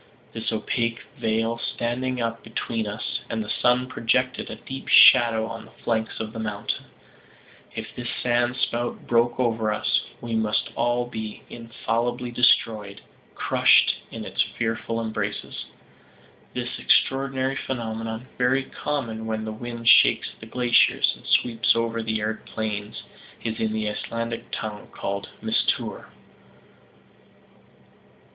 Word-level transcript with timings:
This 0.33 0.51
opaque 0.51 0.99
veil 1.19 1.59
standing 1.59 2.19
up 2.19 2.43
between 2.43 2.87
us 2.87 3.21
and 3.29 3.45
the 3.45 3.51
sun 3.61 3.85
projected 3.87 4.49
a 4.49 4.55
deep 4.55 4.87
shadow 4.87 5.45
on 5.45 5.65
the 5.65 5.71
flanks 5.83 6.19
of 6.19 6.33
the 6.33 6.39
mountain. 6.39 6.85
If 7.75 7.95
this 7.95 8.09
sand 8.09 8.55
spout 8.55 9.05
broke 9.05 9.39
over 9.39 9.71
us, 9.71 10.01
we 10.19 10.33
must 10.33 10.71
all 10.73 11.05
be 11.05 11.43
infallibly 11.51 12.31
destroyed, 12.31 13.01
crushed 13.35 14.01
in 14.09 14.25
its 14.25 14.41
fearful 14.41 14.99
embraces. 14.99 15.67
This 16.55 16.79
extraordinary 16.79 17.55
phenomenon, 17.55 18.27
very 18.39 18.63
common 18.63 19.27
when 19.27 19.45
the 19.45 19.51
wind 19.51 19.87
shakes 19.87 20.31
the 20.39 20.47
glaciers, 20.47 21.13
and 21.15 21.27
sweeps 21.27 21.75
over 21.75 22.01
the 22.01 22.21
arid 22.21 22.43
plains, 22.45 23.03
is 23.43 23.59
in 23.59 23.71
the 23.71 23.87
Icelandic 23.87 24.49
tongue 24.51 24.87
called 24.91 25.29
"mistour." 25.43 26.09